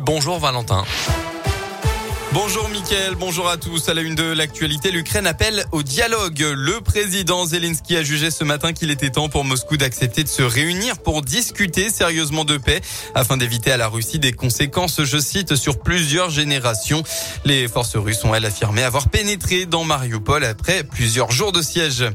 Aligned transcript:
Bonjour 0.00 0.38
Valentin. 0.38 0.82
Bonjour 2.32 2.70
Mickaël, 2.70 3.16
bonjour 3.16 3.50
à 3.50 3.58
tous. 3.58 3.90
À 3.90 3.94
la 3.94 4.00
une 4.00 4.14
de 4.14 4.22
l'actualité, 4.22 4.90
l'Ukraine 4.90 5.26
appelle 5.26 5.66
au 5.72 5.82
dialogue. 5.82 6.42
Le 6.56 6.80
président 6.80 7.44
Zelensky 7.44 7.94
a 7.98 8.02
jugé 8.02 8.30
ce 8.30 8.44
matin 8.44 8.72
qu'il 8.72 8.90
était 8.90 9.10
temps 9.10 9.28
pour 9.28 9.44
Moscou 9.44 9.76
d'accepter 9.76 10.24
de 10.24 10.28
se 10.28 10.40
réunir 10.40 10.96
pour 10.96 11.20
discuter 11.20 11.90
sérieusement 11.90 12.46
de 12.46 12.56
paix 12.56 12.80
afin 13.14 13.36
d'éviter 13.36 13.70
à 13.70 13.76
la 13.76 13.88
Russie 13.88 14.18
des 14.18 14.32
conséquences, 14.32 15.04
je 15.04 15.18
cite, 15.18 15.54
sur 15.54 15.78
plusieurs 15.80 16.30
générations. 16.30 17.02
Les 17.44 17.68
forces 17.68 17.96
russes 17.96 18.24
ont, 18.24 18.34
elles, 18.34 18.46
affirmé 18.46 18.82
avoir 18.82 19.10
pénétré 19.10 19.66
dans 19.66 19.84
Mariupol 19.84 20.44
après 20.44 20.82
plusieurs 20.82 21.30
jours 21.30 21.52
de 21.52 21.60
siège. 21.60 22.06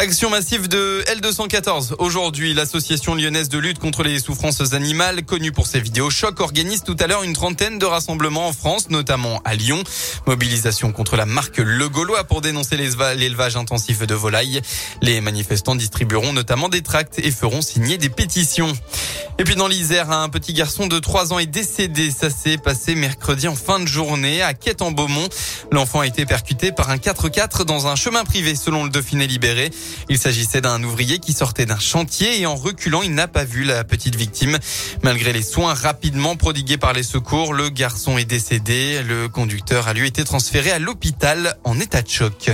Action 0.00 0.30
massive 0.30 0.66
de 0.66 1.04
L214. 1.08 1.96
Aujourd'hui, 1.98 2.54
l'association 2.54 3.14
lyonnaise 3.14 3.50
de 3.50 3.58
lutte 3.58 3.78
contre 3.78 4.02
les 4.02 4.18
souffrances 4.18 4.72
animales, 4.72 5.26
connue 5.26 5.52
pour 5.52 5.66
ses 5.66 5.78
vidéos 5.78 6.08
chocs, 6.08 6.40
organise 6.40 6.82
tout 6.82 6.96
à 6.98 7.06
l'heure 7.06 7.22
une 7.22 7.34
trentaine 7.34 7.78
de 7.78 7.84
rassemblements 7.84 8.48
en 8.48 8.54
France, 8.54 8.88
notamment 8.88 9.42
à 9.44 9.54
Lyon. 9.54 9.84
Mobilisation 10.26 10.90
contre 10.92 11.16
la 11.16 11.26
marque 11.26 11.58
Le 11.58 11.86
Gaulois 11.90 12.24
pour 12.24 12.40
dénoncer 12.40 12.78
l'élevage 12.78 13.56
intensif 13.58 14.06
de 14.06 14.14
volailles. 14.14 14.62
Les 15.02 15.20
manifestants 15.20 15.76
distribueront 15.76 16.32
notamment 16.32 16.70
des 16.70 16.80
tracts 16.80 17.18
et 17.18 17.30
feront 17.30 17.60
signer 17.60 17.98
des 17.98 18.08
pétitions. 18.08 18.72
Et 19.40 19.44
puis 19.44 19.54
dans 19.54 19.68
l'Isère, 19.68 20.10
un 20.10 20.28
petit 20.28 20.52
garçon 20.52 20.86
de 20.86 20.98
3 20.98 21.32
ans 21.32 21.38
est 21.38 21.46
décédé. 21.46 22.10
Ça 22.10 22.28
s'est 22.28 22.58
passé 22.58 22.94
mercredi 22.94 23.48
en 23.48 23.54
fin 23.54 23.80
de 23.80 23.86
journée 23.86 24.42
à 24.42 24.52
Quête 24.52 24.82
en 24.82 24.92
Beaumont. 24.92 25.28
L'enfant 25.72 26.00
a 26.00 26.06
été 26.06 26.26
percuté 26.26 26.72
par 26.72 26.90
un 26.90 26.96
4x4 26.96 27.64
dans 27.64 27.86
un 27.86 27.96
chemin 27.96 28.24
privé 28.24 28.54
selon 28.54 28.84
le 28.84 28.90
Dauphiné 28.90 29.26
libéré. 29.26 29.70
Il 30.08 30.18
s'agissait 30.18 30.60
d'un 30.60 30.82
ouvrier 30.82 31.18
qui 31.18 31.32
sortait 31.32 31.66
d'un 31.66 31.78
chantier 31.78 32.40
et 32.40 32.46
en 32.46 32.56
reculant, 32.56 33.02
il 33.02 33.14
n'a 33.14 33.28
pas 33.28 33.44
vu 33.44 33.64
la 33.64 33.84
petite 33.84 34.16
victime. 34.16 34.58
Malgré 35.02 35.32
les 35.32 35.42
soins 35.42 35.74
rapidement 35.74 36.36
prodigués 36.36 36.78
par 36.78 36.92
les 36.92 37.02
secours, 37.02 37.54
le 37.54 37.68
garçon 37.68 38.18
est 38.18 38.24
décédé. 38.24 39.02
Le 39.02 39.28
conducteur 39.28 39.88
a 39.88 39.92
lui 39.92 40.06
été 40.06 40.24
transféré 40.24 40.70
à 40.70 40.78
l'hôpital 40.78 41.56
en 41.64 41.78
état 41.78 42.02
de 42.02 42.08
choc. 42.08 42.50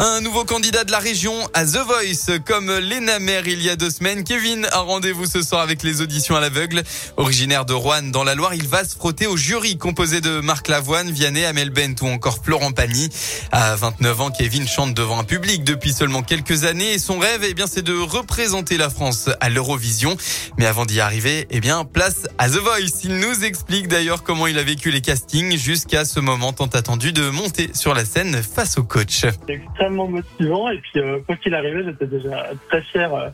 Un 0.00 0.20
nouveau 0.20 0.44
candidat 0.44 0.84
de 0.84 0.92
la 0.92 1.00
région 1.00 1.34
à 1.54 1.64
The 1.64 1.78
Voice, 1.84 2.38
comme 2.46 2.70
Lena 2.70 3.18
Mer 3.18 3.48
il 3.48 3.60
y 3.60 3.68
a 3.68 3.74
deux 3.74 3.90
semaines. 3.90 4.22
Kevin 4.22 4.64
a 4.70 4.78
rendez-vous 4.78 5.26
ce 5.26 5.42
soir 5.42 5.60
avec 5.60 5.82
les 5.82 6.00
auditions 6.00 6.36
à 6.36 6.40
l'aveugle. 6.40 6.84
Originaire 7.16 7.64
de 7.64 7.72
Rouen 7.72 8.02
dans 8.02 8.22
la 8.22 8.36
Loire, 8.36 8.54
il 8.54 8.68
va 8.68 8.84
se 8.84 8.94
frotter 8.94 9.26
au 9.26 9.36
jury 9.36 9.76
composé 9.76 10.20
de 10.20 10.38
Marc 10.38 10.68
Lavoine, 10.68 11.10
Vianney, 11.10 11.44
Amel 11.44 11.70
Bent 11.70 12.00
ou 12.02 12.06
encore 12.06 12.38
Florent 12.44 12.70
Pagny. 12.70 13.08
À 13.50 13.74
29 13.74 14.20
ans, 14.20 14.30
Kevin 14.30 14.68
chante 14.68 14.94
devant 14.94 15.18
un 15.18 15.24
public 15.24 15.64
depuis 15.64 15.92
seulement 15.92 16.22
quelques 16.22 16.62
années 16.62 16.92
et 16.92 17.00
son 17.00 17.18
rêve, 17.18 17.42
eh 17.42 17.54
bien, 17.54 17.66
c'est 17.66 17.82
de 17.82 17.98
représenter 17.98 18.76
la 18.76 18.90
France 18.90 19.28
à 19.40 19.48
l'Eurovision. 19.48 20.16
Mais 20.58 20.66
avant 20.66 20.86
d'y 20.86 21.00
arriver, 21.00 21.48
eh 21.50 21.58
bien, 21.58 21.84
place 21.84 22.28
à 22.38 22.48
The 22.48 22.58
Voice. 22.58 23.02
Il 23.02 23.16
nous 23.16 23.44
explique 23.44 23.88
d'ailleurs 23.88 24.22
comment 24.22 24.46
il 24.46 24.60
a 24.60 24.62
vécu 24.62 24.92
les 24.92 25.00
castings 25.00 25.58
jusqu'à 25.58 26.04
ce 26.04 26.20
moment 26.20 26.52
tant 26.52 26.66
attendu 26.66 27.12
de 27.12 27.30
monter 27.30 27.70
sur 27.74 27.94
la 27.94 28.04
scène 28.04 28.40
face 28.44 28.78
au 28.78 28.84
coach 28.84 29.24
motivant. 29.90 30.70
Et 30.70 30.78
puis, 30.78 31.00
euh, 31.00 31.20
quoi 31.26 31.36
qu'il 31.36 31.54
arrivait, 31.54 31.84
j'étais 31.84 32.06
déjà 32.06 32.50
très 32.68 32.82
fier, 32.82 33.14
euh, 33.14 33.28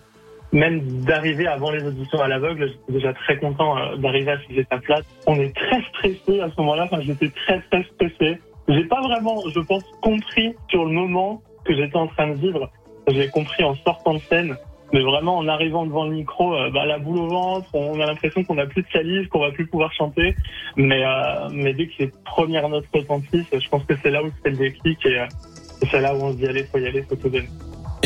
même 0.53 0.81
d'arriver 1.03 1.47
avant 1.47 1.71
les 1.71 1.83
auditions 1.85 2.21
à 2.21 2.29
l'aveugle. 2.29 2.69
J'étais 2.69 2.93
déjà 2.93 3.13
très 3.15 3.39
content 3.39 3.77
euh, 3.79 3.97
d'arriver 3.97 4.33
à 4.33 4.39
cette 4.47 4.59
étape-là. 4.59 5.01
On 5.27 5.37
est 5.37 5.55
très 5.55 5.83
stressé 5.83 6.41
à 6.41 6.51
ce 6.51 6.61
moment-là. 6.61 6.85
Enfin, 6.85 7.01
j'étais 7.01 7.31
très, 7.31 7.61
très 7.71 7.85
stressé. 7.95 8.39
J'ai 8.69 8.85
pas 8.85 9.01
vraiment, 9.03 9.43
je 9.55 9.61
pense, 9.61 9.85
compris 10.01 10.55
sur 10.69 10.85
le 10.85 10.93
moment 10.93 11.43
que 11.65 11.75
j'étais 11.75 11.97
en 11.97 12.07
train 12.07 12.29
de 12.29 12.35
vivre. 12.35 12.71
J'ai 13.09 13.29
compris 13.29 13.65
en 13.65 13.75
sortant 13.75 14.15
de 14.15 14.21
scène. 14.21 14.57
Mais 14.93 15.03
vraiment, 15.03 15.39
en 15.39 15.49
arrivant 15.49 15.87
devant 15.87 16.05
le 16.05 16.13
micro, 16.13 16.51
bah, 16.71 16.87
la 16.87 16.99
boule 16.99 17.19
au 17.19 17.27
ventre, 17.27 17.69
on 17.75 17.99
a 17.99 18.07
l'impression 18.07 18.45
qu'on 18.45 18.55
n'a 18.55 18.67
plus 18.67 18.83
de 18.83 18.87
salive, 18.93 19.27
qu'on 19.29 19.41
va 19.41 19.51
plus 19.51 19.67
pouvoir 19.67 19.93
chanter. 19.93 20.37
Mais, 20.77 21.03
mais 21.51 21.73
dès 21.73 21.89
que 21.89 21.95
les 21.99 22.13
premières 22.25 22.69
notes 22.69 22.87
retentissent, 22.95 23.49
je 23.53 23.69
pense 23.69 23.83
que 23.85 23.95
c'est 24.03 24.11
là 24.11 24.23
où 24.23 24.29
c'est 24.43 24.51
le 24.51 24.57
déclic. 24.57 25.05
C'est 25.91 26.01
là 26.01 26.15
où 26.15 26.23
on 26.23 26.33
se 26.33 26.37
dit 26.37 26.47
allez, 26.47 26.65
faut 26.65 26.79
y 26.79 26.87
aller, 26.87 27.03
faut 27.03 27.17
tout 27.17 27.29
donner. 27.29 27.49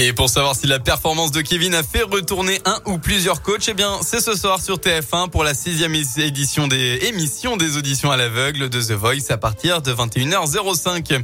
Et 0.00 0.12
pour 0.12 0.31
savoir 0.31 0.54
si 0.54 0.69
la 0.69 0.78
performance 0.78 1.32
de 1.32 1.41
Kevin 1.41 1.75
a 1.75 1.82
fait 1.82 2.04
retourner 2.04 2.60
un 2.64 2.81
ou 2.86 2.98
plusieurs 2.98 3.42
coachs, 3.42 3.66
eh 3.66 3.75
bien, 3.75 3.98
c'est 4.00 4.20
ce 4.20 4.36
soir 4.36 4.62
sur 4.62 4.76
TF1 4.76 5.28
pour 5.28 5.42
la 5.42 5.54
sixième 5.54 5.92
édition 5.92 6.69
des 6.69 7.00
émissions 7.09 7.56
des 7.56 7.76
auditions 7.76 8.12
à 8.12 8.16
l'aveugle 8.16 8.69
de 8.69 8.81
The 8.81 8.92
Voice 8.92 9.31
à 9.31 9.38
partir 9.38 9.82
de 9.82 9.92
21h05. 9.92 11.20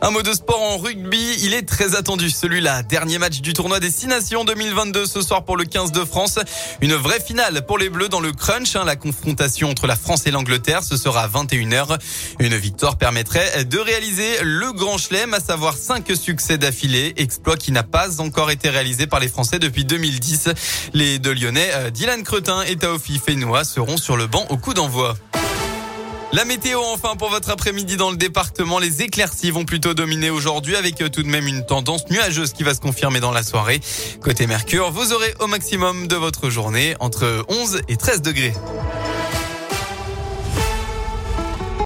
Un 0.00 0.10
mot 0.12 0.22
de 0.22 0.32
sport 0.32 0.62
en 0.62 0.78
rugby, 0.78 1.38
il 1.42 1.54
est 1.54 1.68
très 1.68 1.96
attendu. 1.96 2.30
Celui-là, 2.30 2.84
dernier 2.84 3.18
match 3.18 3.40
du 3.40 3.52
tournoi 3.52 3.80
des 3.80 3.90
Six 3.90 4.06
Nations 4.06 4.44
2022 4.44 5.06
ce 5.06 5.20
soir 5.20 5.44
pour 5.44 5.56
le 5.56 5.64
15 5.64 5.90
de 5.90 6.04
France. 6.04 6.38
Une 6.80 6.94
vraie 6.94 7.20
finale 7.20 7.66
pour 7.66 7.78
les 7.78 7.88
Bleus 7.88 8.08
dans 8.08 8.20
le 8.20 8.30
crunch. 8.30 8.76
Hein. 8.76 8.84
la 8.84 8.94
confrontation 8.94 9.70
entre 9.70 9.88
la 9.88 9.96
France 9.96 10.24
et 10.26 10.30
l'Angleterre, 10.30 10.84
ce 10.84 10.96
sera 10.96 11.22
à 11.24 11.28
21h. 11.28 11.98
Une 12.38 12.54
victoire 12.54 12.96
permettrait 12.96 13.64
de 13.64 13.78
réaliser 13.78 14.36
le 14.42 14.72
grand 14.72 14.98
chelem, 14.98 15.34
à 15.34 15.40
savoir 15.40 15.76
cinq 15.76 16.12
succès 16.14 16.58
d'affilée, 16.58 17.14
exploit 17.16 17.56
qui 17.56 17.72
n'a 17.72 17.82
pas 17.82 18.03
encore 18.18 18.50
été 18.50 18.70
réalisé 18.70 19.06
par 19.06 19.20
les 19.20 19.28
Français 19.28 19.58
depuis 19.58 19.84
2010. 19.84 20.48
Les 20.92 21.18
deux 21.18 21.34
Lyonnais, 21.34 21.70
euh, 21.74 21.90
Dylan 21.90 22.22
Cretin 22.22 22.62
et 22.62 22.76
Taofi 22.76 23.18
Fenois, 23.24 23.64
seront 23.64 23.96
sur 23.96 24.16
le 24.16 24.26
banc 24.26 24.46
au 24.50 24.56
coup 24.56 24.74
d'envoi. 24.74 25.16
La 26.32 26.44
météo 26.44 26.80
enfin 26.92 27.14
pour 27.16 27.30
votre 27.30 27.50
après-midi 27.50 27.96
dans 27.96 28.10
le 28.10 28.16
département. 28.16 28.78
Les 28.78 29.02
éclaircies 29.02 29.50
vont 29.50 29.64
plutôt 29.64 29.94
dominer 29.94 30.30
aujourd'hui 30.30 30.74
avec 30.76 31.00
euh, 31.00 31.08
tout 31.08 31.22
de 31.22 31.28
même 31.28 31.46
une 31.46 31.64
tendance 31.64 32.10
nuageuse 32.10 32.52
qui 32.52 32.62
va 32.62 32.74
se 32.74 32.80
confirmer 32.80 33.20
dans 33.20 33.32
la 33.32 33.42
soirée. 33.42 33.80
Côté 34.20 34.46
Mercure, 34.46 34.90
vous 34.90 35.12
aurez 35.12 35.34
au 35.40 35.46
maximum 35.46 36.08
de 36.08 36.16
votre 36.16 36.50
journée 36.50 36.96
entre 37.00 37.44
11 37.48 37.82
et 37.88 37.96
13 37.96 38.22
degrés. 38.22 38.52